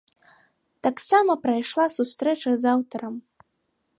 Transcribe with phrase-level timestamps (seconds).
[0.87, 3.15] Таксама прайшла сустрэча з аўтарам.